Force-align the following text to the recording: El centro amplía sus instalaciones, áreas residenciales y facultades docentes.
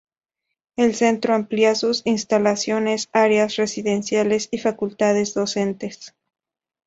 El 0.77 0.95
centro 0.95 1.35
amplía 1.35 1.75
sus 1.75 2.01
instalaciones, 2.05 3.07
áreas 3.13 3.57
residenciales 3.57 4.47
y 4.49 4.57
facultades 4.57 5.35
docentes. 5.35 6.15